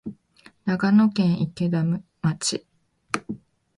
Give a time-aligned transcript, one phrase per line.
[0.65, 1.83] 長野県池田
[2.23, 2.65] 町